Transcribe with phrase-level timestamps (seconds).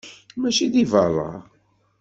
[0.39, 1.29] Mačči di berra.